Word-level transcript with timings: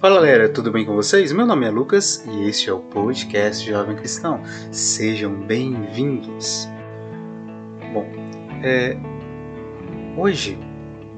Fala 0.00 0.14
galera, 0.14 0.48
tudo 0.48 0.72
bem 0.72 0.86
com 0.86 0.94
vocês? 0.94 1.30
Meu 1.30 1.44
nome 1.44 1.66
é 1.66 1.70
Lucas 1.70 2.24
e 2.26 2.48
este 2.48 2.70
é 2.70 2.72
o 2.72 2.78
podcast 2.78 3.68
Jovem 3.68 3.94
Cristão. 3.94 4.40
Sejam 4.72 5.30
bem-vindos. 5.42 6.66
Bom, 7.92 8.08
é, 8.64 8.96
hoje 10.16 10.58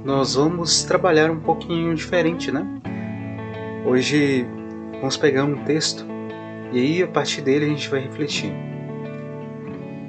nós 0.05 0.35
vamos 0.35 0.83
trabalhar 0.83 1.31
um 1.31 1.39
pouquinho 1.39 1.95
diferente, 1.95 2.51
né? 2.51 2.67
Hoje 3.87 4.45
vamos 4.95 5.17
pegar 5.17 5.45
um 5.45 5.63
texto 5.63 6.05
e 6.73 6.81
aí 6.81 7.03
a 7.05 7.07
partir 7.07 7.41
dele 7.41 7.67
a 7.67 7.69
gente 7.69 7.89
vai 7.89 8.01
refletir. 8.01 8.53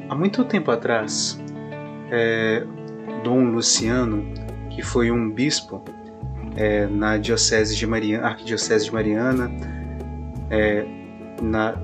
Há 0.10 0.16
muito 0.16 0.44
tempo 0.46 0.72
atrás, 0.72 1.40
é, 2.10 2.66
Dom 3.24 3.52
Luciano, 3.52 4.26
que 4.72 4.82
foi 4.82 5.12
um 5.12 5.30
bispo 5.30 5.86
é, 6.56 6.88
na 6.88 7.18
diocese 7.18 7.76
de 7.76 7.86
Mariana, 7.88 8.28
arquidiocese 8.28 8.86
de 8.86 8.94
Mariana, 8.94 9.52
é, 10.50 10.86
na, 11.42 11.76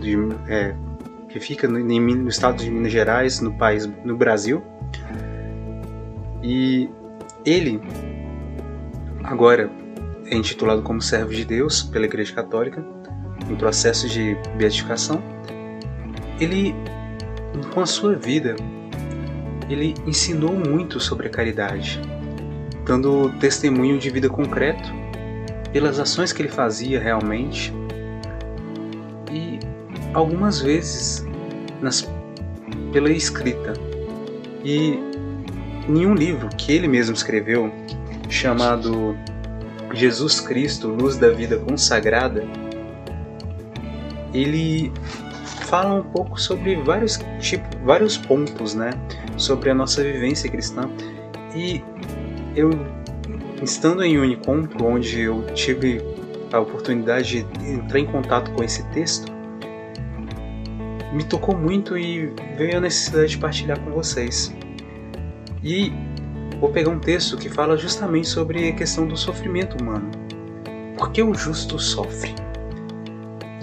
de, 0.00 0.16
é, 0.48 0.74
que 1.28 1.38
fica 1.40 1.68
no, 1.68 1.78
no, 1.78 2.28
estado 2.28 2.62
de 2.62 2.70
Minas 2.70 2.92
Gerais, 2.92 3.40
no 3.40 3.52
país, 3.52 3.86
no 4.04 4.16
Brasil. 4.16 4.62
E 6.42 6.88
ele 7.44 7.80
agora 9.24 9.70
é 10.26 10.36
intitulado 10.36 10.82
como 10.82 11.02
servo 11.02 11.32
de 11.32 11.44
Deus 11.44 11.82
pela 11.82 12.06
Igreja 12.06 12.34
Católica, 12.34 12.84
em 13.48 13.56
processo 13.56 14.08
de 14.08 14.36
beatificação. 14.56 15.22
Ele, 16.40 16.74
com 17.74 17.80
a 17.80 17.86
sua 17.86 18.14
vida, 18.14 18.54
ele 19.68 19.94
ensinou 20.06 20.54
muito 20.54 21.00
sobre 21.00 21.26
a 21.26 21.30
caridade 21.30 22.00
dando 22.88 23.30
testemunho 23.38 23.98
de 23.98 24.08
vida 24.08 24.30
concreto 24.30 24.90
pelas 25.70 26.00
ações 26.00 26.32
que 26.32 26.40
ele 26.40 26.48
fazia 26.48 26.98
realmente 26.98 27.70
e 29.30 29.58
algumas 30.14 30.62
vezes 30.62 31.24
nas, 31.82 32.10
pela 32.90 33.10
escrita. 33.10 33.74
E 34.64 34.98
em 35.86 36.06
um 36.06 36.14
livro 36.14 36.48
que 36.56 36.72
ele 36.72 36.88
mesmo 36.88 37.14
escreveu, 37.14 37.70
chamado 38.30 39.14
Jesus 39.92 40.40
Cristo, 40.40 40.88
Luz 40.88 41.18
da 41.18 41.28
Vida 41.30 41.58
Consagrada, 41.58 42.44
ele 44.32 44.90
fala 45.66 46.00
um 46.00 46.02
pouco 46.02 46.40
sobre 46.40 46.76
vários 46.76 47.18
tipos, 47.38 47.68
vários 47.84 48.16
pontos, 48.16 48.74
né, 48.74 48.90
sobre 49.36 49.70
a 49.70 49.74
nossa 49.74 50.02
vivência 50.02 50.50
cristã. 50.50 50.90
E 51.54 51.82
eu 52.58 52.70
estando 53.62 54.02
em 54.02 54.18
Unicontro, 54.18 54.84
onde 54.84 55.20
eu 55.20 55.46
tive 55.54 56.02
a 56.52 56.58
oportunidade 56.58 57.44
de 57.44 57.70
entrar 57.70 58.00
em 58.00 58.06
contato 58.06 58.50
com 58.52 58.64
esse 58.64 58.82
texto, 58.90 59.30
me 61.12 61.22
tocou 61.24 61.56
muito 61.56 61.96
e 61.96 62.32
veio 62.56 62.78
a 62.78 62.80
necessidade 62.80 63.30
de 63.30 63.38
partilhar 63.38 63.78
com 63.80 63.92
vocês. 63.92 64.52
E 65.62 65.92
vou 66.60 66.70
pegar 66.70 66.90
um 66.90 66.98
texto 66.98 67.36
que 67.36 67.48
fala 67.48 67.76
justamente 67.76 68.28
sobre 68.28 68.68
a 68.68 68.72
questão 68.72 69.06
do 69.06 69.16
sofrimento 69.16 69.80
humano. 69.80 70.10
Por 70.96 71.12
que 71.12 71.22
o 71.22 71.32
justo 71.34 71.78
sofre? 71.78 72.34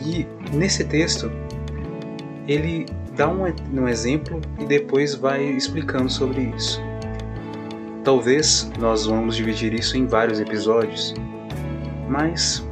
E 0.05 0.25
nesse 0.55 0.85
texto, 0.85 1.29
ele 2.47 2.85
dá 3.15 3.27
um, 3.27 3.43
um 3.73 3.87
exemplo 3.87 4.39
e 4.57 4.65
depois 4.65 5.15
vai 5.15 5.43
explicando 5.43 6.09
sobre 6.09 6.53
isso. 6.55 6.81
Talvez 8.05 8.71
nós 8.79 9.07
vamos 9.07 9.35
dividir 9.35 9.73
isso 9.73 9.97
em 9.97 10.05
vários 10.05 10.39
episódios, 10.39 11.15
mas 12.07 12.63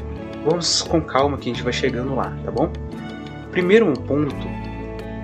vamos 0.46 0.84
com 0.84 1.02
calma 1.02 1.40
que 1.40 1.50
a 1.50 1.54
gente 1.54 1.64
vai 1.64 1.74
chegando 1.74 2.14
lá, 2.14 2.38
tá 2.46 2.52
bom? 2.52 2.72
Primeiro 3.50 3.90
um 3.90 3.96
ponto, 3.96 4.36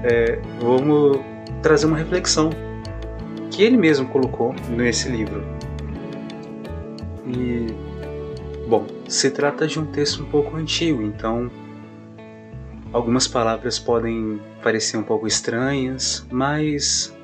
é, 0.04 0.40
vamos 0.60 1.20
trazer 1.62 1.86
uma 1.86 1.96
reflexão 1.96 2.50
que 3.52 3.62
ele 3.62 3.78
mesmo 3.78 4.08
colocou 4.08 4.56
nesse 4.68 5.10
livro. 5.10 5.44
E, 7.28 7.68
bom, 8.68 8.88
se 9.08 9.30
trata 9.30 9.68
de 9.68 9.80
um 9.80 9.86
texto 9.86 10.24
um 10.24 10.26
pouco 10.26 10.58
antigo, 10.58 11.04
então 11.04 11.52
algumas 12.92 13.28
palavras 13.28 13.78
podem 13.78 14.42
parecer 14.64 14.98
um 14.98 15.04
pouco 15.04 15.28
estranhas, 15.28 16.26
mas 16.32 17.16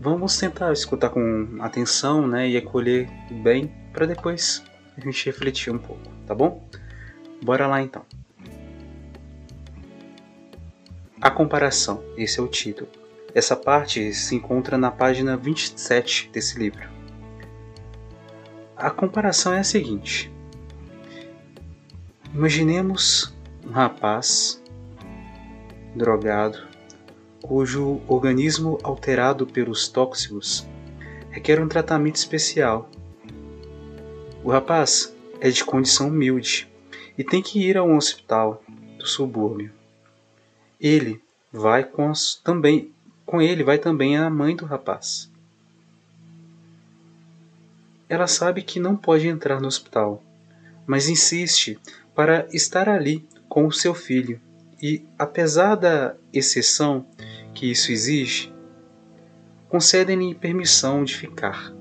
vamos 0.00 0.38
tentar 0.38 0.72
escutar 0.72 1.10
com 1.10 1.58
atenção 1.60 2.26
né, 2.26 2.48
e 2.48 2.56
acolher 2.56 3.08
bem 3.30 3.70
para 3.92 4.06
depois 4.06 4.64
a 4.96 5.00
gente 5.00 5.26
refletir 5.26 5.72
um 5.72 5.78
pouco, 5.78 6.02
tá 6.26 6.34
bom? 6.34 6.66
Bora 7.42 7.66
lá 7.66 7.82
então. 7.82 8.04
A 11.20 11.30
comparação, 11.30 12.02
esse 12.16 12.40
é 12.40 12.42
o 12.42 12.48
título. 12.48 12.88
Essa 13.34 13.54
parte 13.54 14.12
se 14.14 14.34
encontra 14.34 14.78
na 14.78 14.90
página 14.90 15.36
27 15.36 16.30
desse 16.32 16.58
livro. 16.58 16.88
A 18.76 18.90
comparação 18.90 19.52
é 19.52 19.60
a 19.60 19.64
seguinte: 19.64 20.32
Imaginemos 22.34 23.36
um 23.64 23.70
rapaz 23.70 24.62
drogado 25.94 26.69
cujo 27.42 28.00
organismo 28.06 28.78
alterado 28.82 29.46
pelos 29.46 29.88
tóxicos 29.88 30.66
requer 31.30 31.60
um 31.60 31.68
tratamento 31.68 32.16
especial. 32.16 32.88
O 34.42 34.50
rapaz 34.50 35.14
é 35.40 35.50
de 35.50 35.64
condição 35.64 36.08
humilde 36.08 36.68
e 37.16 37.24
tem 37.24 37.42
que 37.42 37.60
ir 37.60 37.76
a 37.76 37.82
um 37.82 37.96
hospital 37.96 38.62
do 38.98 39.06
subúrbio. 39.06 39.72
Ele 40.80 41.22
vai 41.52 41.84
com 41.84 42.12
também 42.44 42.92
com 43.24 43.40
ele 43.40 43.62
vai 43.62 43.78
também 43.78 44.16
a 44.16 44.28
mãe 44.28 44.56
do 44.56 44.64
rapaz. 44.64 45.30
Ela 48.08 48.26
sabe 48.26 48.62
que 48.62 48.80
não 48.80 48.96
pode 48.96 49.28
entrar 49.28 49.60
no 49.60 49.68
hospital, 49.68 50.20
mas 50.84 51.08
insiste 51.08 51.78
para 52.12 52.48
estar 52.52 52.88
ali 52.88 53.24
com 53.48 53.66
o 53.66 53.72
seu 53.72 53.94
filho 53.94 54.40
e, 54.82 55.06
apesar 55.18 55.74
da 55.74 56.14
exceção 56.32 57.06
que 57.54 57.70
isso 57.70 57.92
exige, 57.92 58.52
concedem-lhe 59.68 60.34
permissão 60.34 61.04
de 61.04 61.16
ficar. 61.16 61.72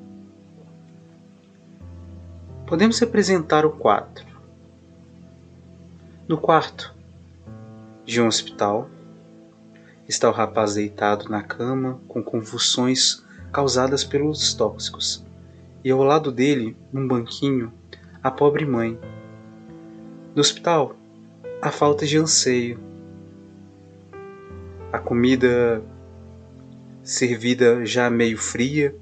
Podemos 2.67 2.99
representar 2.99 3.65
o 3.65 3.71
quadro. 3.71 4.27
No 6.27 6.37
quarto 6.37 6.93
de 8.05 8.21
um 8.21 8.27
hospital, 8.27 8.89
está 10.07 10.29
o 10.29 10.33
rapaz 10.33 10.75
deitado 10.75 11.29
na 11.29 11.41
cama 11.41 11.99
com 12.07 12.21
convulsões 12.21 13.23
causadas 13.51 14.03
pelos 14.03 14.53
tóxicos, 14.53 15.25
e 15.83 15.89
ao 15.89 16.03
lado 16.03 16.31
dele, 16.31 16.75
num 16.91 17.07
banquinho, 17.07 17.73
a 18.21 18.29
pobre 18.29 18.65
mãe. 18.65 18.99
No 20.35 20.41
hospital, 20.41 20.95
a 21.61 21.71
falta 21.71 22.05
de 22.05 22.17
anseio, 22.17 22.88
a 24.91 24.97
comida 24.97 25.83
servida 27.03 27.85
já 27.85 28.09
meio 28.09 28.37
fria, 28.37 28.95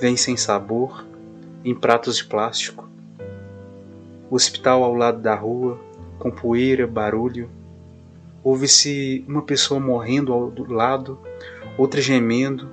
vem 0.00 0.16
sem 0.16 0.36
sabor, 0.36 1.04
em 1.64 1.74
pratos 1.74 2.16
de 2.16 2.24
plástico. 2.24 2.88
O 4.30 4.34
hospital 4.34 4.82
ao 4.82 4.94
lado 4.94 5.20
da 5.20 5.34
rua, 5.34 5.80
com 6.18 6.30
poeira, 6.30 6.86
barulho. 6.86 7.48
Ouve-se 8.42 9.24
uma 9.28 9.42
pessoa 9.42 9.80
morrendo 9.80 10.32
ao 10.32 10.52
lado, 10.68 11.18
outra 11.76 12.00
gemendo. 12.00 12.68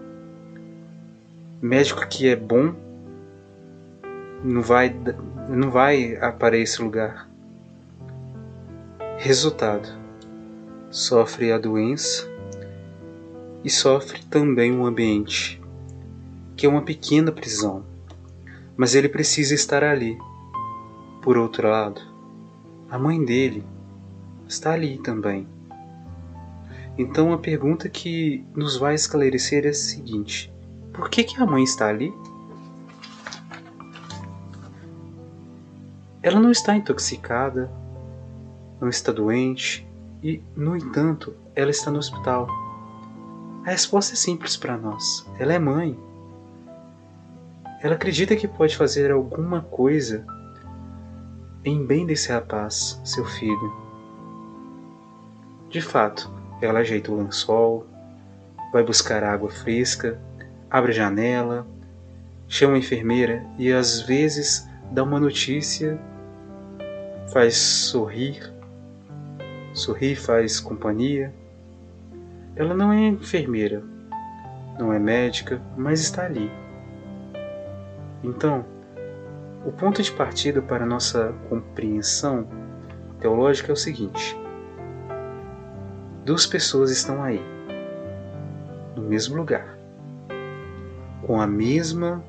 Médico 1.62 2.08
que 2.08 2.28
é 2.28 2.36
bom 2.36 2.76
não 4.44 4.62
vai 4.62 4.96
não 5.50 5.72
vai 5.72 6.16
para 6.38 6.58
esse 6.58 6.82
lugar. 6.82 7.28
Resultado: 9.18 9.95
sofre 10.96 11.52
a 11.52 11.58
doença 11.58 12.26
e 13.66 13.70
sofre 13.70 14.24
também 14.28 14.72
o 14.72 14.86
ambiente, 14.86 15.62
que 16.56 16.66
é 16.66 16.70
uma 16.70 16.84
pequena 16.84 17.34
prisão, 17.34 17.84
mas 18.78 18.96
ele 18.96 19.10
precisa 19.10 19.54
estar 19.54 19.84
ali. 19.84 20.18
Por 21.22 21.38
outro 21.38 21.68
lado, 21.68 22.00
a 22.90 22.98
mãe 22.98 23.22
dele 23.26 23.62
está 24.48 24.72
ali 24.72 24.98
também. 25.00 25.46
Então 26.98 27.34
a 27.34 27.38
pergunta 27.38 27.90
que 27.90 28.46
nos 28.56 28.78
vai 28.78 28.96
esclarecer 28.96 29.66
é 29.66 29.70
a 29.70 29.74
seguinte: 29.74 30.50
por 30.94 31.10
que, 31.10 31.26
que 31.26 31.42
a 31.42 31.46
mãe 31.46 31.66
está 31.66 31.90
ali? 31.90 32.14
Ela 36.24 36.40
não 36.40 36.52
está 36.52 36.74
intoxicada, 36.74 37.70
não 38.80 38.88
está 38.88 39.12
doente, 39.12 39.86
e, 40.26 40.42
no 40.56 40.76
entanto, 40.76 41.36
ela 41.56 41.70
está 41.70 41.92
no 41.92 42.00
hospital. 42.00 42.48
A 43.64 43.70
resposta 43.70 44.14
é 44.14 44.16
simples 44.16 44.58
para 44.58 44.76
nós: 44.76 45.24
ela 45.38 45.54
é 45.54 45.60
mãe. 45.60 45.96
Ela 47.80 47.94
acredita 47.94 48.36
que 48.36 48.48
pode 48.48 48.76
fazer 48.76 49.12
alguma 49.12 49.62
coisa 49.62 50.26
em 51.64 51.86
bem 51.86 52.08
desse 52.08 52.32
rapaz, 52.32 53.00
seu 53.06 53.24
filho. 53.24 53.72
De 55.70 55.80
fato, 55.80 56.32
ela 56.60 56.80
ajeita 56.80 57.12
o 57.12 57.18
lençol, 57.18 57.86
vai 58.74 58.84
buscar 58.84 59.24
água 59.24 59.52
fresca, 59.52 60.20
abre 60.72 60.92
a 60.92 60.96
janela, 60.96 61.68
chama 62.48 62.74
a 62.74 62.80
enfermeira 62.80 63.46
e 63.60 63.72
às 63.72 64.02
vezes 64.02 64.68
dá 64.92 65.04
uma 65.04 65.20
notícia, 65.20 66.00
faz 67.32 67.58
sorrir, 67.58 68.55
sorrir, 69.76 70.16
faz 70.16 70.60
companhia. 70.60 71.34
Ela 72.56 72.74
não 72.74 72.92
é 72.92 73.10
enfermeira, 73.10 73.84
não 74.80 74.92
é 74.92 74.98
médica, 74.98 75.62
mas 75.78 76.00
está 76.00 76.26
ali. 76.26 76.50
Então, 78.24 78.66
o 79.66 79.72
ponto 79.72 80.02
de 80.02 80.12
partida 80.12 80.62
para 80.62 80.86
nossa 80.86 81.34
compreensão 81.50 82.48
teológica 83.20 83.72
é 83.72 83.74
o 83.74 83.78
seguinte: 83.78 84.40
duas 86.24 86.48
pessoas 86.48 86.90
estão 86.90 87.22
aí, 87.22 87.42
no 88.96 89.04
mesmo 89.04 89.36
lugar, 89.36 89.78
com 91.28 91.42
a 91.42 91.46
mesma 91.46 92.24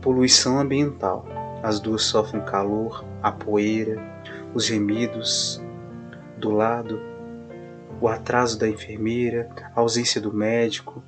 poluição 0.00 0.60
ambiental. 0.60 1.26
As 1.60 1.80
duas 1.80 2.02
sofrem 2.02 2.44
calor, 2.44 3.04
a 3.20 3.32
poeira, 3.32 4.00
os 4.54 4.64
gemidos 4.64 5.60
do 6.38 6.50
lado, 6.50 7.00
o 8.00 8.08
atraso 8.08 8.58
da 8.58 8.68
enfermeira, 8.68 9.48
a 9.74 9.80
ausência 9.80 10.20
do 10.20 10.32
médico, 10.32 11.02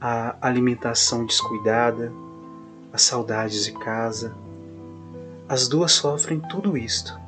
a 0.00 0.36
alimentação 0.40 1.26
descuidada, 1.26 2.12
as 2.92 3.02
saudades 3.02 3.64
de 3.64 3.72
casa. 3.72 4.34
As 5.48 5.68
duas 5.68 5.92
sofrem 5.92 6.40
tudo 6.40 6.78
isto, 6.78 7.18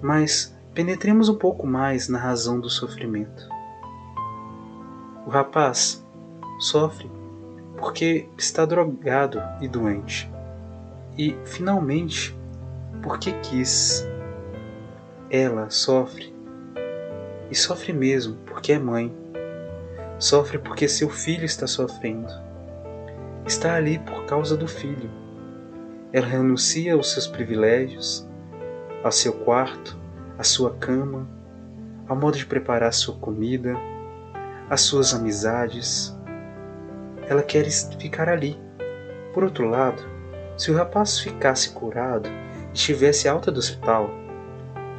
mas 0.00 0.54
penetremos 0.72 1.28
um 1.28 1.34
pouco 1.34 1.66
mais 1.66 2.08
na 2.08 2.18
razão 2.18 2.60
do 2.60 2.70
sofrimento. 2.70 3.48
O 5.26 5.30
rapaz 5.30 6.04
sofre 6.60 7.10
porque 7.76 8.28
está 8.36 8.64
drogado 8.64 9.40
e 9.60 9.68
doente, 9.68 10.30
e 11.16 11.36
finalmente 11.44 12.36
porque 13.02 13.32
quis. 13.40 14.06
Ela 15.30 15.70
sofre 15.70 16.34
e 17.50 17.54
sofre 17.54 17.92
mesmo 17.92 18.36
porque 18.46 18.72
é 18.72 18.78
mãe. 18.78 19.14
Sofre 20.18 20.58
porque 20.58 20.88
seu 20.88 21.08
filho 21.08 21.44
está 21.44 21.66
sofrendo 21.66 22.48
está 23.48 23.74
ali 23.74 23.98
por 23.98 24.26
causa 24.26 24.56
do 24.56 24.68
filho. 24.68 25.10
Ela 26.12 26.26
renuncia 26.26 26.94
aos 26.94 27.12
seus 27.12 27.26
privilégios, 27.26 28.28
ao 29.02 29.10
seu 29.10 29.32
quarto, 29.32 29.96
à 30.38 30.44
sua 30.44 30.74
cama, 30.74 31.26
ao 32.06 32.14
modo 32.14 32.36
de 32.36 32.46
preparar 32.46 32.92
sua 32.92 33.14
comida, 33.16 33.74
às 34.68 34.82
suas 34.82 35.14
amizades. 35.14 36.14
Ela 37.26 37.42
quer 37.42 37.64
ficar 37.98 38.28
ali. 38.28 38.58
Por 39.32 39.44
outro 39.44 39.68
lado, 39.68 40.02
se 40.56 40.70
o 40.70 40.76
rapaz 40.76 41.18
ficasse 41.18 41.70
curado, 41.70 42.28
estivesse 42.72 43.28
alta 43.28 43.50
do 43.50 43.58
hospital, 43.58 44.10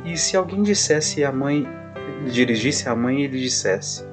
e 0.05 0.17
se 0.17 0.35
alguém 0.35 0.63
dissesse 0.63 1.23
à 1.23 1.31
mãe, 1.31 1.67
dirigisse 2.31 2.87
à 2.87 2.95
mãe 2.95 3.21
e 3.21 3.27
lhe 3.27 3.39
dissesse: 3.39 4.05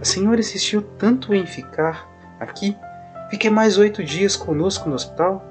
A 0.00 0.04
senhora 0.04 0.40
insistiu 0.40 0.82
tanto 0.82 1.34
em 1.34 1.46
ficar 1.46 2.08
aqui 2.38 2.76
Fique 3.32 3.48
mais 3.48 3.78
oito 3.78 4.04
dias 4.04 4.36
conosco 4.36 4.90
no 4.90 4.94
hospital. 4.94 5.42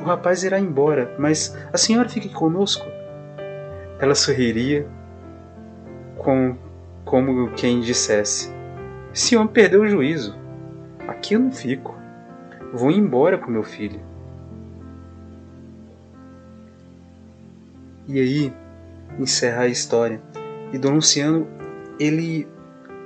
O 0.00 0.04
rapaz 0.04 0.42
irá 0.42 0.58
embora, 0.58 1.14
mas 1.20 1.56
a 1.72 1.78
senhora 1.78 2.08
fique 2.08 2.28
conosco. 2.28 2.84
Ela 4.00 4.16
sorriria 4.16 4.88
com, 6.18 6.56
como 7.04 7.52
quem 7.52 7.78
dissesse: 7.78 8.52
Senhor 9.12 9.46
perdeu 9.46 9.82
o 9.82 9.88
juízo. 9.88 10.36
Aqui 11.06 11.34
eu 11.34 11.38
não 11.38 11.52
fico. 11.52 11.96
Vou 12.74 12.90
embora 12.90 13.38
com 13.38 13.52
meu 13.52 13.62
filho. 13.62 14.00
E 18.08 18.20
aí 18.20 18.52
encerra 19.18 19.62
a 19.62 19.68
história. 19.68 20.20
E 20.72 20.78
Dom 20.78 20.94
Luciano 20.94 21.46
ele 21.98 22.48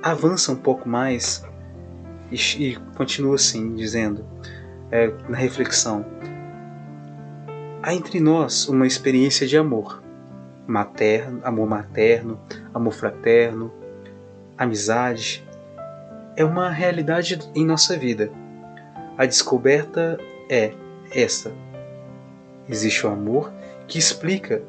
avança 0.01 0.51
um 0.51 0.55
pouco 0.55 0.87
mais 0.87 1.43
e, 2.31 2.35
e 2.35 2.75
continua 2.95 3.35
assim, 3.35 3.75
dizendo, 3.75 4.25
é, 4.91 5.11
na 5.29 5.37
reflexão: 5.37 6.05
há 7.81 7.93
entre 7.93 8.19
nós 8.19 8.67
uma 8.67 8.87
experiência 8.87 9.45
de 9.47 9.57
amor, 9.57 10.01
materno, 10.65 11.41
amor 11.43 11.67
materno, 11.67 12.39
amor 12.73 12.93
fraterno, 12.93 13.71
amizade. 14.57 15.45
É 16.35 16.45
uma 16.45 16.69
realidade 16.69 17.39
em 17.55 17.65
nossa 17.65 17.97
vida. 17.97 18.31
A 19.17 19.25
descoberta 19.25 20.19
é 20.49 20.71
essa. 21.11 21.51
Existe 22.69 23.07
o 23.07 23.09
amor 23.09 23.51
que 23.87 23.97
explica 23.97 24.61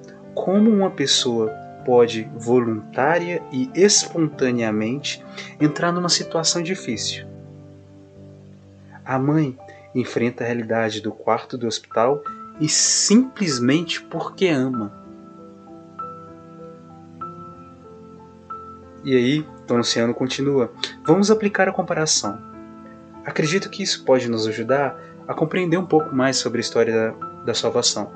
como 0.44 0.70
uma 0.70 0.90
pessoa 0.90 1.50
pode 1.84 2.30
voluntária 2.36 3.42
e 3.50 3.68
espontaneamente 3.74 5.24
entrar 5.60 5.90
numa 5.90 6.08
situação 6.08 6.62
difícil. 6.62 7.26
A 9.04 9.18
mãe 9.18 9.58
enfrenta 9.94 10.44
a 10.44 10.46
realidade 10.46 11.00
do 11.00 11.10
quarto 11.10 11.58
do 11.58 11.66
hospital 11.66 12.22
e 12.60 12.68
simplesmente 12.68 14.00
porque 14.00 14.46
ama. 14.46 14.92
E 19.04 19.16
aí, 19.16 19.46
Dom 19.66 19.78
Luciano 19.78 20.14
continua: 20.14 20.72
Vamos 21.04 21.32
aplicar 21.32 21.68
a 21.68 21.72
comparação. 21.72 22.38
Acredito 23.24 23.68
que 23.68 23.82
isso 23.82 24.04
pode 24.04 24.28
nos 24.30 24.46
ajudar 24.46 24.98
a 25.26 25.34
compreender 25.34 25.76
um 25.76 25.86
pouco 25.86 26.14
mais 26.14 26.36
sobre 26.36 26.58
a 26.58 26.60
história 26.60 26.94
da, 26.94 27.26
da 27.44 27.54
salvação. 27.54 28.12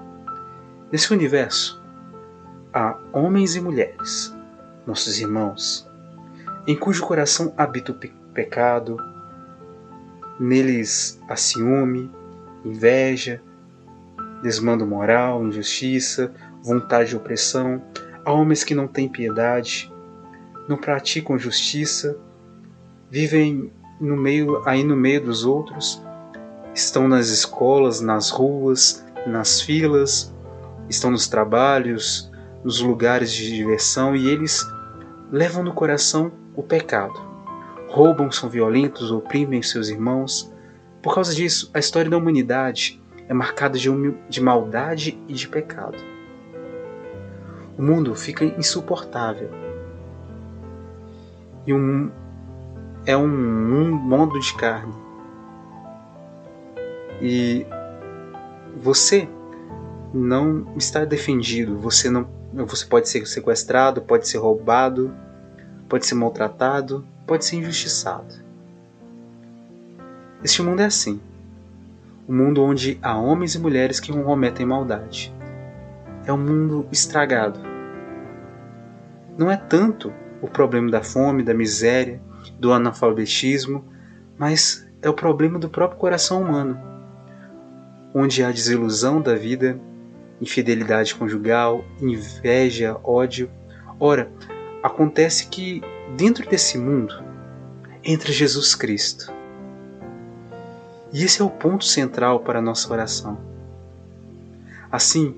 Nesse 0.90 1.12
universo, 1.12 1.81
há 2.72 2.96
homens 3.12 3.54
e 3.54 3.60
mulheres, 3.60 4.34
nossos 4.86 5.20
irmãos, 5.20 5.88
em 6.66 6.76
cujo 6.76 7.06
coração 7.06 7.52
habita 7.56 7.92
o 7.92 7.94
pe 7.94 8.12
pecado, 8.32 8.96
Neles 10.40 11.20
há 11.28 11.36
ciúme, 11.36 12.10
inveja, 12.64 13.42
desmando 14.42 14.86
moral, 14.86 15.46
injustiça, 15.46 16.32
vontade 16.62 17.10
de 17.10 17.16
opressão, 17.16 17.82
há 18.24 18.32
homens 18.32 18.64
que 18.64 18.74
não 18.74 18.88
têm 18.88 19.08
piedade, 19.08 19.92
não 20.66 20.78
praticam 20.78 21.38
justiça, 21.38 22.16
vivem 23.10 23.70
no 24.00 24.16
meio, 24.16 24.66
aí 24.66 24.82
no 24.82 24.96
meio 24.96 25.22
dos 25.22 25.44
outros, 25.44 26.02
estão 26.74 27.06
nas 27.06 27.28
escolas, 27.28 28.00
nas 28.00 28.30
ruas, 28.30 29.04
nas 29.26 29.60
filas, 29.60 30.34
estão 30.88 31.10
nos 31.10 31.28
trabalhos, 31.28 32.31
nos 32.64 32.80
lugares 32.80 33.32
de 33.32 33.54
diversão 33.54 34.14
e 34.14 34.28
eles 34.28 34.64
levam 35.30 35.62
no 35.62 35.72
coração 35.72 36.30
o 36.54 36.62
pecado 36.62 37.32
roubam, 37.92 38.32
são 38.32 38.48
violentos, 38.48 39.10
oprimem 39.10 39.62
seus 39.62 39.90
irmãos. 39.90 40.50
Por 41.02 41.14
causa 41.14 41.34
disso, 41.34 41.70
a 41.74 41.78
história 41.78 42.10
da 42.10 42.16
humanidade 42.16 43.00
é 43.28 43.34
marcada 43.34 43.78
de, 43.78 43.88
de 44.30 44.40
maldade 44.40 45.22
e 45.28 45.34
de 45.34 45.46
pecado. 45.46 45.98
O 47.76 47.82
mundo 47.82 48.14
fica 48.14 48.44
insuportável. 48.44 49.50
E 51.66 51.74
um, 51.74 52.10
é 53.04 53.14
um, 53.14 53.24
um 53.24 53.90
mundo 53.90 54.40
de 54.40 54.54
carne. 54.54 54.94
E 57.20 57.66
você 58.82 59.28
não 60.14 60.66
está 60.76 61.04
defendido, 61.04 61.76
você 61.78 62.08
não 62.08 62.26
você 62.52 62.86
pode 62.86 63.08
ser 63.08 63.26
sequestrado, 63.26 64.02
pode 64.02 64.28
ser 64.28 64.38
roubado, 64.38 65.14
pode 65.88 66.06
ser 66.06 66.14
maltratado, 66.14 67.06
pode 67.26 67.44
ser 67.44 67.56
injustiçado. 67.56 68.34
Este 70.44 70.62
mundo 70.62 70.80
é 70.80 70.86
assim. 70.86 71.20
Um 72.28 72.36
mundo 72.36 72.62
onde 72.62 72.98
há 73.02 73.16
homens 73.16 73.54
e 73.54 73.58
mulheres 73.58 73.98
que 73.98 74.12
cometem 74.12 74.66
maldade. 74.66 75.34
É 76.24 76.32
um 76.32 76.38
mundo 76.38 76.86
estragado. 76.92 77.60
Não 79.36 79.50
é 79.50 79.56
tanto 79.56 80.12
o 80.40 80.48
problema 80.48 80.90
da 80.90 81.02
fome, 81.02 81.42
da 81.42 81.54
miséria, 81.54 82.20
do 82.58 82.72
analfabetismo, 82.72 83.84
mas 84.36 84.86
é 85.00 85.08
o 85.08 85.14
problema 85.14 85.58
do 85.58 85.68
próprio 85.68 85.98
coração 85.98 86.42
humano, 86.42 86.78
onde 88.14 88.42
há 88.42 88.50
desilusão 88.50 89.20
da 89.20 89.34
vida, 89.34 89.78
infidelidade 90.42 91.14
conjugal, 91.14 91.84
inveja, 92.00 92.98
ódio. 93.04 93.48
Ora, 94.00 94.28
acontece 94.82 95.46
que 95.46 95.80
dentro 96.16 96.48
desse 96.48 96.76
mundo 96.76 97.14
entra 98.02 98.32
Jesus 98.32 98.74
Cristo. 98.74 99.32
E 101.12 101.22
esse 101.22 101.40
é 101.40 101.44
o 101.44 101.50
ponto 101.50 101.84
central 101.84 102.40
para 102.40 102.58
a 102.58 102.62
nossa 102.62 102.92
oração. 102.92 103.38
Assim, 104.90 105.36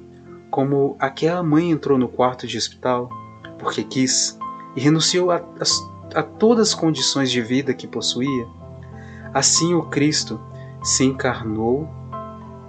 como 0.51 0.97
aquela 0.99 1.43
mãe 1.43 1.71
entrou 1.71 1.99
no 1.99 2.09
quarto 2.09 2.47
de 2.47 2.57
hospital 2.57 3.11
porque 3.59 3.85
quis 3.85 4.39
e 4.75 4.81
renunciou 4.81 5.31
a, 5.31 5.37
a, 5.37 6.21
a 6.21 6.23
todas 6.23 6.69
as 6.69 6.75
condições 6.75 7.31
de 7.31 7.43
vida 7.43 7.75
que 7.75 7.87
possuía, 7.87 8.47
assim 9.35 9.75
o 9.75 9.83
Cristo 9.83 10.41
se 10.83 11.05
encarnou 11.05 11.89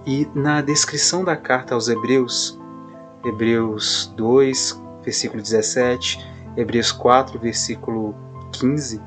e 0.05 0.27
na 0.35 0.62
descrição 0.62 1.24
da 1.24 1.35
carta 1.35 1.74
aos 1.74 1.88
Hebreus, 1.88 2.59
Hebreus 3.24 4.13
2, 4.15 4.81
versículo 5.03 5.41
17, 5.41 6.19
Hebreus 6.55 6.91
4, 6.91 7.39
versículo 7.39 8.15
15, 8.51 9.01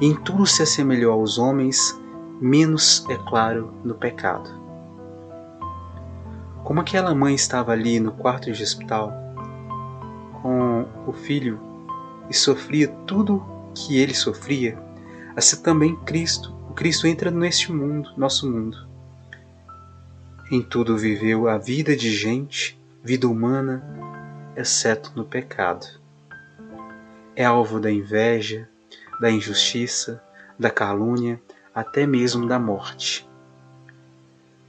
em 0.00 0.14
tudo 0.14 0.46
se 0.46 0.62
assemelhou 0.62 1.12
aos 1.12 1.38
homens, 1.38 1.94
menos, 2.40 3.04
é 3.10 3.16
claro, 3.28 3.74
no 3.84 3.94
pecado. 3.94 4.48
Como 6.64 6.80
aquela 6.80 7.14
mãe 7.14 7.34
estava 7.34 7.72
ali 7.72 8.00
no 8.00 8.12
quarto 8.12 8.50
de 8.50 8.62
hospital, 8.62 9.12
com 10.42 10.86
o 11.06 11.12
filho, 11.12 11.60
e 12.28 12.34
sofria 12.34 12.88
tudo 13.06 13.44
que 13.74 13.98
ele 13.98 14.14
sofria, 14.14 14.78
assim 15.36 15.60
também 15.62 15.94
Cristo, 15.96 16.56
o 16.68 16.72
Cristo 16.72 17.06
entra 17.06 17.30
neste 17.30 17.70
mundo, 17.70 18.10
nosso 18.16 18.50
mundo. 18.50 18.85
Em 20.48 20.62
tudo 20.62 20.96
viveu 20.96 21.48
a 21.48 21.58
vida 21.58 21.96
de 21.96 22.08
gente, 22.08 22.80
vida 23.02 23.26
humana, 23.26 23.82
exceto 24.56 25.10
no 25.16 25.24
pecado. 25.24 25.84
É 27.34 27.44
alvo 27.44 27.80
da 27.80 27.90
inveja, 27.90 28.68
da 29.20 29.28
injustiça, 29.28 30.22
da 30.56 30.70
calúnia, 30.70 31.42
até 31.74 32.06
mesmo 32.06 32.46
da 32.46 32.60
morte. 32.60 33.28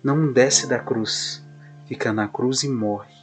Não 0.04 0.34
desce 0.34 0.68
da 0.68 0.80
cruz, 0.80 1.46
fica 1.86 2.12
na 2.12 2.28
cruz 2.28 2.64
e 2.64 2.70
morre. 2.70 3.14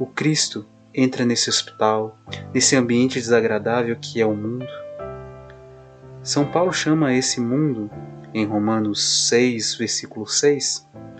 O 0.00 0.06
Cristo 0.06 0.66
entra 0.92 1.24
nesse 1.24 1.48
hospital, 1.48 2.18
nesse 2.52 2.74
ambiente 2.74 3.20
desagradável 3.20 3.96
que 4.00 4.20
é 4.20 4.26
o 4.26 4.34
mundo. 4.34 4.66
São 6.24 6.44
Paulo 6.44 6.72
chama 6.72 7.14
esse 7.14 7.40
mundo, 7.40 7.88
em 8.34 8.44
Romanos 8.44 9.28
6, 9.28 9.76
versículo 9.76 10.26
6, 10.26 10.88
o 10.94 11.11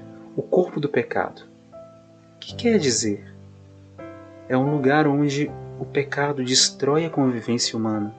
corpo 0.53 0.79
do 0.79 0.87
pecado. 0.87 1.45
O 2.37 2.39
que 2.39 2.55
quer 2.55 2.79
dizer? 2.79 3.35
É 4.51 4.55
um 4.55 4.71
lugar 4.71 5.07
onde 5.07 5.51
o 5.81 5.87
pecado 5.87 6.45
destrói 6.45 7.07
a 7.07 7.11
convivência 7.11 7.75
humana. 7.75 8.15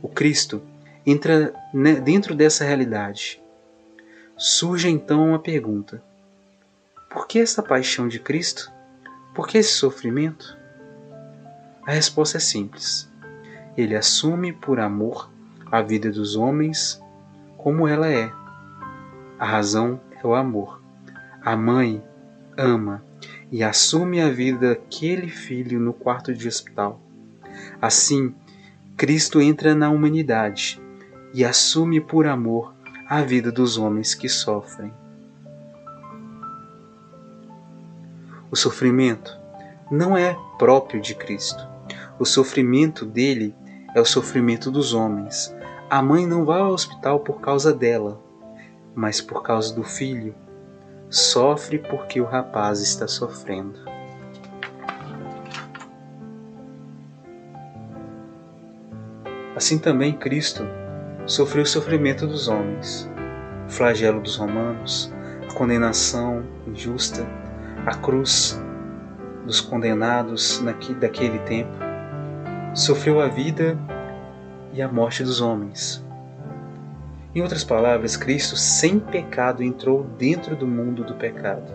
O 0.00 0.08
Cristo 0.08 0.62
entra 1.04 1.52
dentro 2.04 2.32
dessa 2.32 2.64
realidade. 2.64 3.42
Surge 4.36 4.88
então 4.88 5.30
uma 5.30 5.40
pergunta: 5.40 6.00
por 7.10 7.26
que 7.26 7.40
essa 7.40 7.60
paixão 7.60 8.06
de 8.06 8.20
Cristo? 8.20 8.70
Por 9.34 9.48
que 9.48 9.58
esse 9.58 9.72
sofrimento? 9.72 10.56
A 11.84 11.90
resposta 11.90 12.36
é 12.36 12.40
simples. 12.40 13.10
Ele 13.76 13.96
assume 13.96 14.52
por 14.52 14.78
amor 14.78 15.28
a 15.72 15.82
vida 15.82 16.08
dos 16.08 16.36
homens 16.36 17.02
como 17.56 17.88
ela 17.88 18.06
é. 18.08 18.30
A 19.40 19.44
razão 19.44 20.00
é 20.22 20.24
o 20.24 20.36
amor. 20.36 20.79
A 21.42 21.56
mãe 21.56 22.02
ama 22.56 23.02
e 23.50 23.64
assume 23.64 24.20
a 24.20 24.28
vida 24.28 24.70
daquele 24.70 25.28
filho 25.28 25.80
no 25.80 25.92
quarto 25.92 26.34
de 26.34 26.46
hospital. 26.46 27.00
Assim, 27.80 28.34
Cristo 28.96 29.40
entra 29.40 29.74
na 29.74 29.88
humanidade 29.90 30.80
e 31.32 31.44
assume 31.44 32.00
por 32.00 32.26
amor 32.26 32.74
a 33.08 33.22
vida 33.22 33.50
dos 33.50 33.78
homens 33.78 34.14
que 34.14 34.28
sofrem. 34.28 34.92
O 38.50 38.56
sofrimento 38.56 39.34
não 39.90 40.16
é 40.16 40.36
próprio 40.58 41.00
de 41.00 41.14
Cristo. 41.14 41.66
O 42.18 42.26
sofrimento 42.26 43.06
dele 43.06 43.54
é 43.94 44.00
o 44.00 44.04
sofrimento 44.04 44.70
dos 44.70 44.92
homens. 44.92 45.54
A 45.88 46.02
mãe 46.02 46.26
não 46.26 46.44
vai 46.44 46.60
ao 46.60 46.72
hospital 46.72 47.20
por 47.20 47.40
causa 47.40 47.72
dela, 47.72 48.20
mas 48.94 49.20
por 49.20 49.42
causa 49.42 49.74
do 49.74 49.82
filho. 49.82 50.34
Sofre 51.10 51.76
porque 51.76 52.20
o 52.20 52.24
rapaz 52.24 52.80
está 52.80 53.08
sofrendo. 53.08 53.80
Assim 59.56 59.76
também 59.76 60.12
Cristo 60.12 60.64
sofreu 61.26 61.64
o 61.64 61.66
sofrimento 61.66 62.28
dos 62.28 62.46
homens, 62.46 63.10
o 63.66 63.70
flagelo 63.72 64.20
dos 64.20 64.36
romanos, 64.36 65.12
a 65.50 65.52
condenação 65.52 66.44
injusta, 66.68 67.26
a 67.84 67.96
cruz 67.96 68.62
dos 69.44 69.60
condenados 69.60 70.62
daquele 71.00 71.40
tempo, 71.40 71.76
sofreu 72.72 73.20
a 73.20 73.26
vida 73.26 73.76
e 74.72 74.80
a 74.80 74.86
morte 74.86 75.24
dos 75.24 75.40
homens. 75.40 76.08
Em 77.32 77.42
outras 77.42 77.62
palavras, 77.62 78.16
Cristo, 78.16 78.56
sem 78.56 78.98
pecado, 78.98 79.62
entrou 79.62 80.02
dentro 80.02 80.56
do 80.56 80.66
mundo 80.66 81.04
do 81.04 81.14
pecado. 81.14 81.72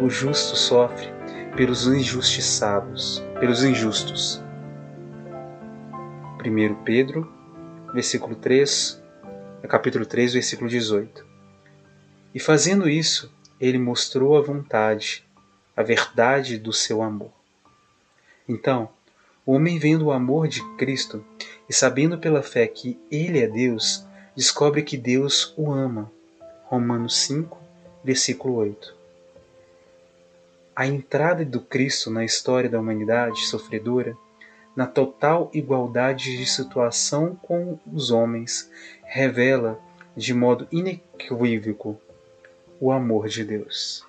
O 0.00 0.08
justo 0.08 0.56
sofre 0.56 1.08
pelos 1.56 1.88
injustiçados, 1.88 3.20
pelos 3.40 3.64
injustos. 3.64 4.40
1 6.44 6.84
Pedro, 6.84 7.28
versículo 7.92 8.36
3, 8.36 9.02
capítulo 9.68 10.06
3, 10.06 10.34
versículo 10.34 10.70
18. 10.70 11.26
E 12.32 12.38
fazendo 12.38 12.88
isso, 12.88 13.34
ele 13.60 13.78
mostrou 13.78 14.36
a 14.36 14.40
vontade, 14.40 15.24
a 15.76 15.82
verdade 15.82 16.56
do 16.56 16.72
seu 16.72 17.02
amor. 17.02 17.32
Então, 18.48 18.88
o 19.44 19.54
homem 19.54 19.76
vendo 19.76 20.06
o 20.06 20.12
amor 20.12 20.46
de 20.46 20.62
Cristo 20.76 21.24
e 21.68 21.72
sabendo 21.72 22.16
pela 22.16 22.42
fé 22.44 22.66
que 22.68 22.96
ele 23.10 23.40
é 23.40 23.48
Deus, 23.48 24.06
descobre 24.36 24.82
que 24.82 24.96
Deus 24.96 25.52
o 25.56 25.72
ama. 25.72 26.10
Romanos 26.64 27.18
5, 27.18 27.58
versículo 28.02 28.54
8. 28.54 28.94
A 30.74 30.86
entrada 30.86 31.44
do 31.44 31.60
Cristo 31.60 32.10
na 32.10 32.24
história 32.24 32.68
da 32.70 32.80
humanidade 32.80 33.46
sofredora, 33.46 34.16
na 34.74 34.86
total 34.86 35.50
igualdade 35.52 36.36
de 36.36 36.46
situação 36.46 37.36
com 37.42 37.78
os 37.92 38.10
homens, 38.10 38.70
revela 39.04 39.78
de 40.16 40.32
modo 40.32 40.66
inequívoco 40.72 42.00
o 42.80 42.90
amor 42.90 43.28
de 43.28 43.44
Deus. 43.44 44.04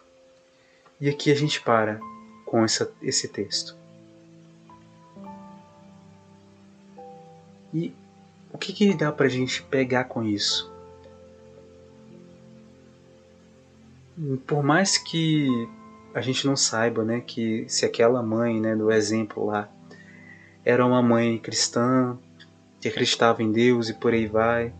E 1.02 1.10
aqui 1.10 1.32
a 1.32 1.36
gente 1.36 1.62
para 1.62 2.00
com 2.46 2.64
essa, 2.64 2.90
esse 3.02 3.28
texto. 3.28 3.76
E 7.74 7.94
o 8.54 8.58
que, 8.58 8.72
que 8.72 8.94
dá 8.94 9.12
para 9.12 9.26
a 9.26 9.30
gente 9.30 9.64
pegar 9.64 10.06
com 10.06 10.24
isso? 10.24 10.72
Por 14.46 14.64
mais 14.64 14.98
que 14.98 15.68
a 16.14 16.22
gente 16.22 16.46
não 16.46 16.56
saiba, 16.56 17.04
né, 17.04 17.20
que 17.20 17.66
se 17.68 17.84
aquela 17.84 18.22
mãe, 18.22 18.62
né, 18.62 18.76
do 18.76 18.92
exemplo 18.92 19.48
lá, 19.48 19.68
era 20.64 20.86
uma 20.86 21.02
mãe 21.02 21.40
cristã 21.40 22.18
que 22.80 22.88
acreditava 22.88 23.42
em 23.42 23.52
Deus 23.52 23.90
e 23.90 23.94
por 23.96 24.14
aí 24.14 24.28
vai, 24.28 24.72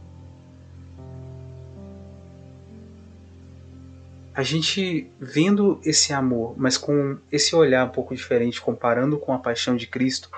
a 4.36 4.42
gente 4.42 5.10
vendo 5.20 5.80
esse 5.84 6.12
amor, 6.12 6.56
mas 6.58 6.78
com 6.78 7.18
esse 7.32 7.56
olhar 7.56 7.86
um 7.86 7.90
pouco 7.90 8.16
diferente, 8.16 8.62
comparando 8.62 9.18
com 9.18 9.32
a 9.32 9.38
paixão 9.38 9.76
de 9.76 9.86
Cristo, 9.86 10.30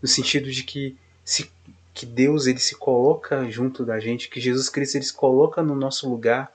no 0.00 0.08
sentido 0.08 0.50
de 0.50 0.62
que 0.62 0.96
se, 1.24 1.50
que 1.94 2.06
Deus 2.06 2.46
ele 2.46 2.58
se 2.58 2.74
coloca 2.76 3.48
junto 3.50 3.84
da 3.84 4.00
gente, 4.00 4.28
que 4.28 4.40
Jesus 4.40 4.68
Cristo 4.68 4.96
ele 4.96 5.04
se 5.04 5.12
coloca 5.12 5.62
no 5.62 5.74
nosso 5.74 6.08
lugar 6.08 6.52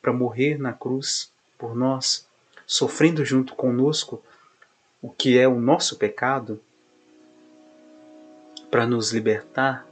para 0.00 0.12
morrer 0.12 0.58
na 0.58 0.72
cruz 0.72 1.32
por 1.56 1.74
nós, 1.74 2.26
sofrendo 2.66 3.24
junto 3.24 3.54
conosco 3.54 4.22
o 5.00 5.08
que 5.10 5.38
é 5.38 5.46
o 5.46 5.60
nosso 5.60 5.96
pecado, 5.96 6.60
para 8.70 8.86
nos 8.86 9.12
libertar. 9.12 9.86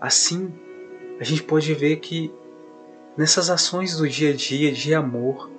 Assim, 0.00 0.52
a 1.20 1.24
gente 1.24 1.42
pode 1.42 1.72
ver 1.74 1.96
que 1.96 2.32
nessas 3.16 3.50
ações 3.50 3.96
do 3.96 4.08
dia 4.08 4.30
a 4.30 4.36
dia 4.36 4.72
de 4.72 4.94
amor, 4.94 5.50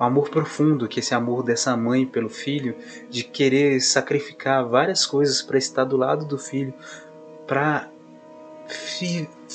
o 0.00 0.04
amor 0.04 0.30
profundo, 0.30 0.88
que 0.88 1.00
esse 1.00 1.14
amor 1.14 1.42
dessa 1.42 1.76
mãe 1.76 2.06
pelo 2.06 2.30
filho, 2.30 2.74
de 3.10 3.22
querer 3.22 3.78
sacrificar 3.82 4.66
várias 4.66 5.04
coisas 5.04 5.42
para 5.42 5.58
estar 5.58 5.84
do 5.84 5.94
lado 5.94 6.24
do 6.24 6.38
filho, 6.38 6.72
para 7.46 7.90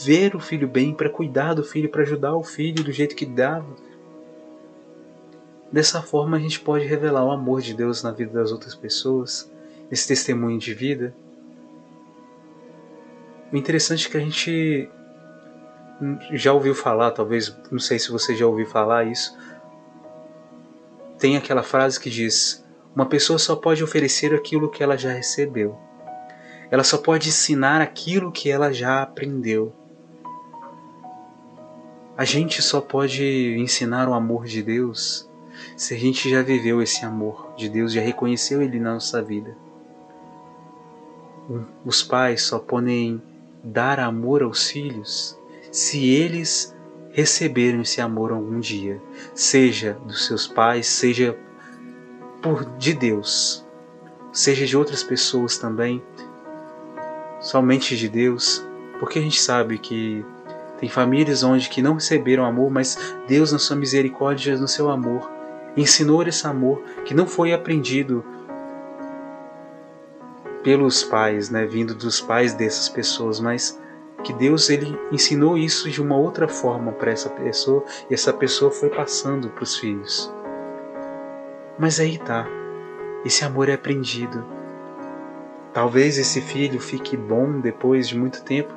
ver 0.05 0.35
o 0.35 0.39
filho 0.39 0.67
bem, 0.67 0.93
para 0.93 1.09
cuidar 1.09 1.55
do 1.55 1.63
filho, 1.63 1.89
para 1.89 2.03
ajudar 2.03 2.35
o 2.35 2.43
filho 2.43 2.83
do 2.83 2.91
jeito 2.91 3.15
que 3.15 3.25
dava. 3.25 3.75
Dessa 5.71 5.99
forma 6.03 6.37
a 6.37 6.39
gente 6.39 6.59
pode 6.59 6.85
revelar 6.85 7.25
o 7.25 7.31
amor 7.31 7.59
de 7.59 7.73
Deus 7.73 8.03
na 8.03 8.11
vida 8.11 8.31
das 8.31 8.51
outras 8.51 8.75
pessoas, 8.75 9.51
esse 9.89 10.07
testemunho 10.07 10.59
de 10.59 10.75
vida. 10.75 11.15
O 13.51 13.57
interessante 13.57 14.07
é 14.07 14.11
que 14.11 14.17
a 14.17 14.19
gente 14.19 14.89
já 16.33 16.53
ouviu 16.53 16.75
falar, 16.75 17.09
talvez, 17.09 17.57
não 17.71 17.79
sei 17.79 17.97
se 17.97 18.11
você 18.11 18.35
já 18.35 18.45
ouviu 18.45 18.67
falar 18.67 19.05
isso, 19.05 19.35
tem 21.17 21.37
aquela 21.37 21.63
frase 21.63 21.99
que 21.99 22.09
diz: 22.09 22.63
uma 22.95 23.05
pessoa 23.05 23.39
só 23.39 23.55
pode 23.55 23.83
oferecer 23.83 24.33
aquilo 24.33 24.69
que 24.69 24.83
ela 24.83 24.97
já 24.97 25.11
recebeu. 25.11 25.77
Ela 26.71 26.83
só 26.83 26.97
pode 26.97 27.29
ensinar 27.29 27.81
aquilo 27.81 28.31
que 28.31 28.49
ela 28.49 28.73
já 28.73 29.01
aprendeu. 29.01 29.73
A 32.17 32.23
gente 32.23 32.61
só 32.61 32.79
pode 32.79 33.55
ensinar 33.57 34.07
o 34.07 34.13
amor 34.13 34.45
de 34.45 34.63
Deus 34.63 35.29
se 35.75 35.93
a 35.93 35.97
gente 35.97 36.29
já 36.29 36.41
viveu 36.41 36.81
esse 36.81 37.05
amor 37.05 37.53
de 37.55 37.69
Deus, 37.69 37.93
já 37.93 38.01
reconheceu 38.01 38.61
ele 38.61 38.79
na 38.79 38.93
nossa 38.93 39.21
vida. 39.21 39.55
Os 41.85 42.01
pais 42.01 42.43
só 42.43 42.59
podem 42.59 43.21
dar 43.63 43.99
amor 43.99 44.43
aos 44.43 44.69
filhos 44.69 45.37
se 45.71 46.09
eles 46.09 46.74
receberam 47.15 47.81
esse 47.81 48.01
amor 48.01 48.33
algum 48.33 48.59
dia, 48.59 49.01
seja 49.33 49.93
dos 50.05 50.25
seus 50.25 50.45
pais, 50.45 50.85
seja 50.85 51.39
por 52.41 52.65
de 52.77 52.93
Deus, 52.93 53.65
seja 54.33 54.65
de 54.65 54.75
outras 54.75 55.01
pessoas 55.01 55.57
também, 55.57 56.03
somente 57.39 57.95
de 57.95 58.09
Deus, 58.09 58.67
porque 58.99 59.17
a 59.17 59.21
gente 59.21 59.41
sabe 59.41 59.77
que 59.77 60.25
tem 60.77 60.89
famílias 60.89 61.41
onde 61.41 61.69
que 61.69 61.81
não 61.81 61.93
receberam 61.93 62.43
amor, 62.43 62.69
mas 62.69 62.97
Deus 63.29 63.53
na 63.53 63.59
sua 63.59 63.77
misericórdia, 63.77 64.57
no 64.57 64.67
seu 64.67 64.89
amor, 64.89 65.31
ensinou 65.77 66.21
esse 66.23 66.45
amor 66.45 66.83
que 67.05 67.13
não 67.13 67.25
foi 67.25 67.53
aprendido 67.53 68.25
pelos 70.61 71.01
pais, 71.01 71.49
né, 71.49 71.65
vindo 71.65 71.95
dos 71.95 72.19
pais 72.19 72.53
dessas 72.53 72.89
pessoas, 72.89 73.39
mas 73.39 73.79
que 74.25 74.33
Deus 74.33 74.71
ele 74.71 74.99
ensinou 75.11 75.55
isso 75.55 75.89
de 75.89 76.01
uma 76.01 76.17
outra 76.17 76.47
forma 76.47 76.91
para 76.91 77.11
essa 77.11 77.29
pessoa 77.29 77.85
e 78.09 78.13
essa 78.15 78.33
pessoa 78.33 78.71
foi 78.71 78.89
passando 78.89 79.49
para 79.49 79.63
os 79.63 79.77
filhos. 79.77 80.33
Mas 81.77 81.99
aí 81.99 82.17
tá, 82.17 82.47
esse 83.23 83.45
amor 83.45 83.69
é 83.69 83.73
aprendido. 83.73 84.43
Talvez 85.71 86.17
esse 86.17 86.41
filho 86.41 86.79
fique 86.79 87.15
bom 87.15 87.59
depois 87.59 88.07
de 88.07 88.17
muito 88.17 88.43
tempo. 88.43 88.73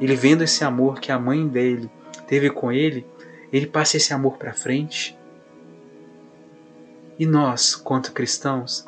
Ele 0.00 0.14
vendo 0.14 0.44
esse 0.44 0.62
amor 0.62 1.00
que 1.00 1.10
a 1.10 1.18
mãe 1.18 1.48
dele 1.48 1.90
teve 2.28 2.48
com 2.50 2.70
ele, 2.70 3.04
ele 3.52 3.66
passa 3.66 3.96
esse 3.96 4.14
amor 4.14 4.36
para 4.36 4.52
frente. 4.52 5.18
E 7.18 7.26
nós, 7.26 7.74
quanto 7.74 8.12
cristãos, 8.12 8.84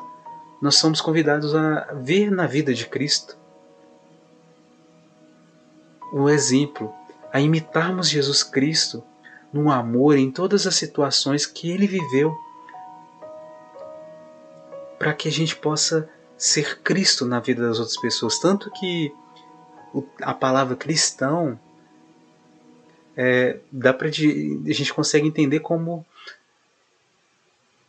nós 0.61 0.75
somos 0.75 1.01
convidados 1.01 1.53
a 1.53 1.93
ver 1.93 2.31
na 2.31 2.47
vida 2.47 2.73
de 2.73 2.85
Cristo 2.85 3.38
o 6.11 6.29
exemplo, 6.29 6.93
a 7.31 7.39
imitarmos 7.39 8.09
Jesus 8.09 8.43
Cristo 8.43 9.03
no 9.51 9.71
amor 9.71 10.17
em 10.17 10.31
todas 10.31 10.67
as 10.67 10.75
situações 10.75 11.45
que 11.45 11.71
ele 11.71 11.87
viveu 11.87 12.35
para 14.97 15.13
que 15.13 15.27
a 15.27 15.31
gente 15.31 15.55
possa 15.55 16.09
ser 16.37 16.81
Cristo 16.81 17.25
na 17.25 17.39
vida 17.39 17.67
das 17.67 17.79
outras 17.79 17.99
pessoas. 17.99 18.39
Tanto 18.39 18.69
que 18.71 19.13
a 20.21 20.33
palavra 20.33 20.75
cristão 20.75 21.59
é, 23.15 23.59
dá 23.71 23.93
para 23.93 24.07
a 24.07 24.11
gente 24.11 24.93
consegue 24.93 25.27
entender 25.27 25.61
como 25.61 26.05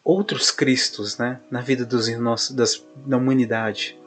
outros 0.03 0.51
cristos 0.51 1.19
né, 1.19 1.41
na 1.51 1.61
vida 1.61 1.85
dos 1.85 2.09
nossos, 2.19 2.55
das, 2.55 2.85
da 3.07 3.17
humanidade. 3.17 3.99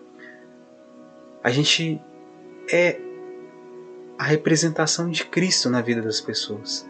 A 1.43 1.51
gente 1.51 2.01
é 2.72 3.00
a 4.24 4.25
representação 4.25 5.10
de 5.10 5.25
Cristo 5.25 5.70
na 5.70 5.82
vida 5.82 6.01
das 6.01 6.22
pessoas. 6.22 6.88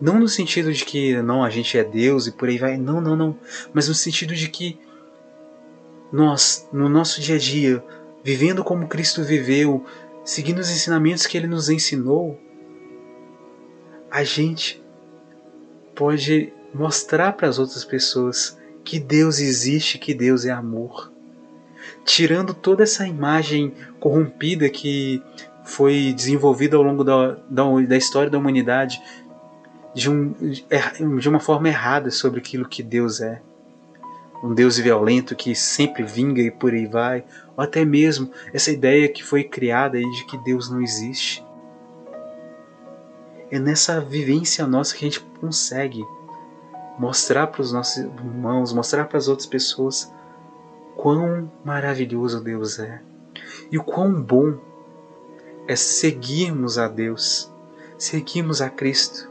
Não 0.00 0.18
no 0.18 0.26
sentido 0.26 0.72
de 0.72 0.84
que 0.84 1.22
não 1.22 1.44
a 1.44 1.48
gente 1.48 1.78
é 1.78 1.84
Deus 1.84 2.26
e 2.26 2.32
por 2.32 2.48
aí 2.48 2.58
vai, 2.58 2.76
não, 2.76 3.00
não, 3.00 3.14
não, 3.14 3.38
mas 3.72 3.86
no 3.86 3.94
sentido 3.94 4.34
de 4.34 4.48
que 4.48 4.80
nós, 6.10 6.68
no 6.72 6.88
nosso 6.88 7.20
dia 7.20 7.36
a 7.36 7.38
dia, 7.38 7.84
vivendo 8.24 8.64
como 8.64 8.88
Cristo 8.88 9.22
viveu, 9.22 9.86
seguindo 10.24 10.58
os 10.58 10.68
ensinamentos 10.68 11.24
que 11.24 11.36
ele 11.36 11.46
nos 11.46 11.68
ensinou, 11.68 12.36
a 14.10 14.24
gente 14.24 14.82
pode 15.94 16.52
mostrar 16.74 17.34
para 17.34 17.46
as 17.46 17.60
outras 17.60 17.84
pessoas 17.84 18.58
que 18.84 18.98
Deus 18.98 19.38
existe, 19.38 19.98
que 19.98 20.12
Deus 20.12 20.44
é 20.44 20.50
amor. 20.50 21.12
Tirando 22.04 22.52
toda 22.52 22.82
essa 22.82 23.06
imagem 23.06 23.72
corrompida 24.00 24.68
que 24.68 25.22
foi 25.68 26.12
desenvolvida 26.14 26.76
ao 26.76 26.82
longo 26.82 27.04
da, 27.04 27.36
da, 27.48 27.64
da 27.86 27.96
história 27.96 28.30
da 28.30 28.38
humanidade 28.38 29.02
de, 29.94 30.10
um, 30.10 30.34
de 31.18 31.28
uma 31.28 31.38
forma 31.38 31.68
errada 31.68 32.10
sobre 32.10 32.40
aquilo 32.40 32.66
que 32.66 32.82
Deus 32.82 33.20
é 33.20 33.42
um 34.42 34.54
Deus 34.54 34.78
violento 34.78 35.34
que 35.34 35.54
sempre 35.54 36.02
vinga 36.02 36.40
e 36.40 36.50
por 36.50 36.72
aí 36.72 36.86
vai, 36.86 37.24
ou 37.56 37.64
até 37.64 37.84
mesmo 37.84 38.30
essa 38.52 38.70
ideia 38.70 39.08
que 39.08 39.22
foi 39.22 39.42
criada 39.44 39.98
de 39.98 40.26
que 40.26 40.38
Deus 40.38 40.70
não 40.70 40.80
existe. 40.80 41.44
É 43.50 43.58
nessa 43.58 44.00
vivência 44.00 44.66
nossa 44.66 44.94
que 44.94 45.04
a 45.04 45.08
gente 45.08 45.20
consegue 45.40 46.04
mostrar 46.98 47.48
para 47.48 47.62
os 47.62 47.72
nossos 47.72 47.96
irmãos, 47.96 48.72
mostrar 48.72 49.06
para 49.06 49.18
as 49.18 49.26
outras 49.26 49.46
pessoas 49.46 50.12
quão 50.96 51.50
maravilhoso 51.64 52.40
Deus 52.40 52.78
é 52.78 53.00
e 53.70 53.78
o 53.78 53.84
quão 53.84 54.22
bom 54.22 54.58
é 55.68 55.76
seguirmos 55.76 56.78
a 56.78 56.88
Deus, 56.88 57.52
seguirmos 57.98 58.62
a 58.62 58.70
Cristo. 58.70 59.30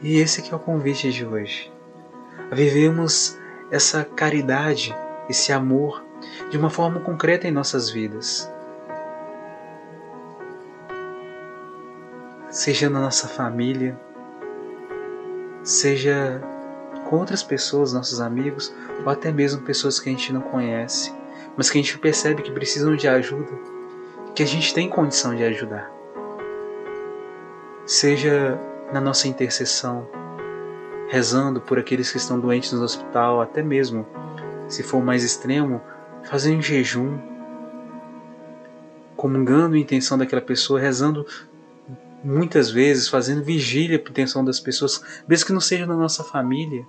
E 0.00 0.18
esse 0.18 0.40
que 0.40 0.52
é 0.52 0.56
o 0.56 0.60
convite 0.60 1.10
de 1.10 1.26
hoje 1.26 1.70
a 2.50 2.54
vivermos 2.54 3.36
essa 3.70 4.04
caridade, 4.04 4.94
esse 5.28 5.52
amor 5.52 6.04
de 6.50 6.56
uma 6.56 6.70
forma 6.70 7.00
concreta 7.00 7.48
em 7.48 7.50
nossas 7.50 7.90
vidas. 7.90 8.50
Seja 12.50 12.88
na 12.88 13.00
nossa 13.00 13.26
família, 13.26 13.98
seja 15.64 16.40
com 17.08 17.16
outras 17.16 17.42
pessoas, 17.42 17.92
nossos 17.92 18.20
amigos, 18.20 18.72
ou 19.04 19.10
até 19.10 19.32
mesmo 19.32 19.62
pessoas 19.62 19.98
que 19.98 20.08
a 20.08 20.12
gente 20.12 20.32
não 20.32 20.42
conhece, 20.42 21.12
mas 21.56 21.70
que 21.70 21.78
a 21.78 21.82
gente 21.82 21.98
percebe 21.98 22.42
que 22.42 22.50
precisam 22.50 22.96
de 22.96 23.08
ajuda, 23.08 23.52
que 24.34 24.42
a 24.42 24.46
gente 24.46 24.72
tem 24.72 24.88
condição 24.88 25.34
de 25.34 25.44
ajudar. 25.44 25.90
Seja 27.84 28.58
na 28.92 29.00
nossa 29.00 29.28
intercessão, 29.28 30.06
rezando 31.08 31.60
por 31.60 31.78
aqueles 31.78 32.10
que 32.10 32.16
estão 32.16 32.40
doentes 32.40 32.72
no 32.72 32.82
hospital, 32.82 33.40
até 33.40 33.62
mesmo, 33.62 34.06
se 34.68 34.82
for 34.82 35.02
mais 35.02 35.22
extremo, 35.22 35.80
fazendo 36.24 36.62
jejum, 36.62 37.18
comungando 39.16 39.74
a 39.74 39.78
intenção 39.78 40.16
daquela 40.16 40.40
pessoa, 40.40 40.80
rezando 40.80 41.26
muitas 42.24 42.70
vezes, 42.70 43.08
fazendo 43.08 43.42
vigília 43.42 43.98
por 43.98 44.10
intenção 44.10 44.44
das 44.44 44.60
pessoas, 44.60 45.02
mesmo 45.26 45.46
que 45.46 45.52
não 45.52 45.60
seja 45.60 45.86
da 45.86 45.94
nossa 45.94 46.22
família, 46.22 46.86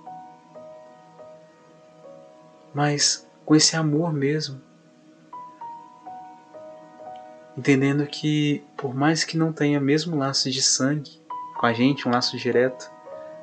mas 2.72 3.28
com 3.44 3.54
esse 3.54 3.76
amor 3.76 4.12
mesmo. 4.12 4.60
Entendendo 7.56 8.06
que, 8.06 8.64
por 8.76 8.94
mais 8.94 9.22
que 9.22 9.36
não 9.36 9.52
tenha 9.52 9.80
mesmo 9.80 10.16
laço 10.16 10.50
de 10.50 10.60
sangue 10.60 11.20
com 11.56 11.66
a 11.66 11.72
gente, 11.72 12.08
um 12.08 12.10
laço 12.10 12.36
direto, 12.36 12.90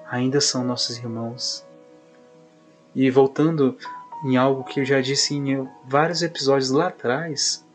ainda 0.10 0.42
são 0.42 0.64
nossos 0.64 0.98
irmãos. 0.98 1.66
E 2.94 3.10
voltando 3.10 3.78
em 4.26 4.36
algo 4.36 4.66
que 4.66 4.82
eu 4.82 4.86
já 4.86 5.00
disse 5.00 5.34
em 5.34 5.68
vários 5.86 6.22
episódios 6.22 6.70
lá 6.70 6.88
atrás, 6.88 7.66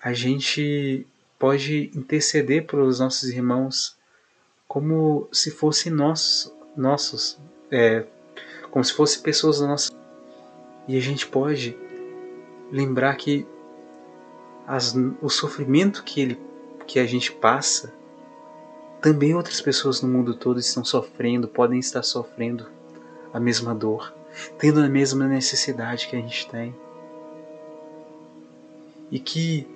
a 0.00 0.12
gente 0.12 1.06
pode 1.38 1.90
interceder 1.94 2.66
pelos 2.66 3.00
nossos 3.00 3.28
irmãos 3.28 3.96
como 4.68 5.28
se 5.32 5.50
fossem 5.50 5.92
nossos, 5.92 6.52
nossos 6.76 7.38
é, 7.70 8.06
como 8.70 8.84
se 8.84 8.92
fossem 8.92 9.22
pessoas 9.22 9.60
da 9.60 9.66
nossa. 9.66 9.92
E 10.86 10.96
a 10.96 11.00
gente 11.00 11.26
pode 11.26 11.76
lembrar 12.70 13.14
que 13.16 13.46
as, 14.66 14.94
o 15.20 15.28
sofrimento 15.28 16.02
que, 16.04 16.20
ele, 16.20 16.40
que 16.86 16.98
a 16.98 17.06
gente 17.06 17.32
passa 17.32 17.92
também 19.00 19.34
outras 19.34 19.60
pessoas 19.60 20.02
no 20.02 20.08
mundo 20.08 20.34
todo 20.34 20.60
estão 20.60 20.84
sofrendo, 20.84 21.48
podem 21.48 21.78
estar 21.78 22.02
sofrendo 22.02 22.66
a 23.32 23.40
mesma 23.40 23.74
dor, 23.74 24.14
tendo 24.58 24.80
a 24.80 24.88
mesma 24.88 25.26
necessidade 25.26 26.06
que 26.06 26.16
a 26.16 26.20
gente 26.20 26.48
tem. 26.48 26.74
E 29.10 29.18
que, 29.18 29.66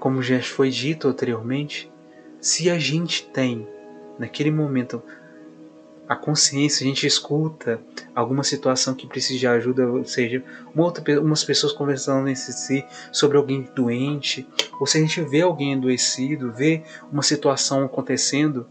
como 0.00 0.22
já 0.22 0.40
foi 0.42 0.70
dito 0.70 1.06
anteriormente, 1.06 1.92
se 2.40 2.68
a 2.70 2.78
gente 2.78 3.26
tem 3.26 3.68
naquele 4.18 4.50
momento 4.50 5.02
a 6.12 6.16
consciência, 6.16 6.84
a 6.84 6.88
gente 6.88 7.06
escuta 7.06 7.80
alguma 8.14 8.44
situação 8.44 8.94
que 8.94 9.06
precisa 9.06 9.38
de 9.38 9.46
ajuda, 9.46 9.86
ou 9.86 10.04
seja, 10.04 10.44
uma 10.74 10.84
outra, 10.84 11.20
umas 11.20 11.42
pessoas 11.42 11.72
conversando 11.72 12.28
entre 12.28 12.52
si 12.52 12.84
sobre 13.10 13.38
alguém 13.38 13.66
doente, 13.74 14.46
ou 14.78 14.86
se 14.86 14.98
a 14.98 15.00
gente 15.00 15.20
vê 15.22 15.40
alguém 15.40 15.74
adoecido, 15.74 16.52
vê 16.52 16.82
uma 17.10 17.22
situação 17.22 17.84
acontecendo, 17.84 18.66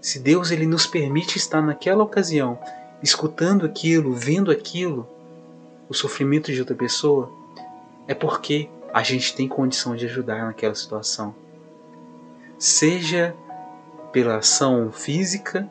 Se 0.00 0.20
Deus 0.20 0.52
ele 0.52 0.66
nos 0.66 0.86
permite 0.86 1.36
estar 1.36 1.60
naquela 1.60 2.04
ocasião, 2.04 2.58
escutando 3.02 3.66
aquilo, 3.66 4.14
vendo 4.14 4.52
aquilo, 4.52 5.04
o 5.88 5.94
sofrimento 5.94 6.52
de 6.52 6.60
outra 6.60 6.76
pessoa, 6.76 7.28
é 8.06 8.14
porque 8.14 8.68
a 8.92 9.02
gente 9.02 9.34
tem 9.34 9.48
condição 9.48 9.96
de 9.96 10.06
ajudar 10.06 10.44
naquela 10.44 10.76
situação. 10.76 11.34
Seja 12.56 13.34
pela 14.12 14.36
ação 14.36 14.92
física, 14.92 15.68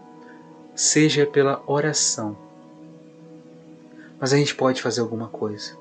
seja 0.75 1.25
pela 1.25 1.63
oração. 1.65 2.37
Mas 4.19 4.33
a 4.33 4.37
gente 4.37 4.55
pode 4.55 4.81
fazer 4.81 5.01
alguma 5.01 5.27
coisa. 5.27 5.77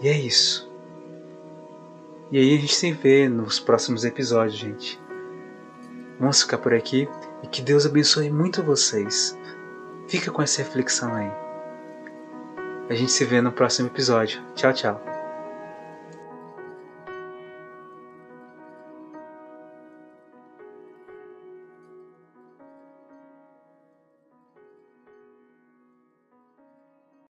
E 0.00 0.08
é 0.08 0.16
isso. 0.18 0.70
E 2.30 2.38
aí 2.38 2.56
a 2.56 2.60
gente 2.60 2.74
se 2.74 2.90
vê 2.92 3.28
nos 3.28 3.60
próximos 3.60 4.04
episódios, 4.04 4.58
gente. 4.58 5.00
Vamos 6.18 6.42
ficar 6.42 6.58
por 6.58 6.72
aqui 6.74 7.08
e 7.42 7.46
que 7.46 7.62
Deus 7.62 7.84
abençoe 7.84 8.30
muito 8.30 8.62
vocês. 8.62 9.36
Fica 10.08 10.30
com 10.30 10.42
essa 10.42 10.62
reflexão 10.62 11.14
aí. 11.14 11.30
A 12.88 12.94
gente 12.94 13.12
se 13.12 13.24
vê 13.24 13.40
no 13.40 13.52
próximo 13.52 13.88
episódio. 13.88 14.42
Tchau, 14.54 14.72
tchau. 14.72 15.11